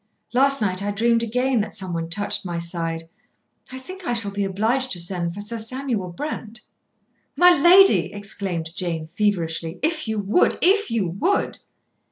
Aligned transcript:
Last 0.33 0.61
night 0.61 0.81
I 0.81 0.89
dreamed 0.89 1.21
again 1.21 1.61
that 1.61 1.75
someone 1.75 2.09
touched 2.09 2.43
my 2.43 2.57
side. 2.57 3.07
I 3.71 3.77
think 3.77 4.03
I 4.03 4.13
shall 4.13 4.31
be 4.31 4.43
obliged 4.43 4.91
to 4.93 4.99
send 4.99 5.35
for 5.35 5.41
Sir 5.41 5.59
Samuel 5.59 6.09
Brent." 6.09 6.61
"My 7.35 7.51
lady," 7.51 8.11
exclaimed 8.11 8.71
Jane 8.75 9.05
feverishly, 9.05 9.77
"if 9.83 10.07
you 10.07 10.17
would 10.17 10.57
if 10.59 10.89
you 10.89 11.07
would." 11.07 11.59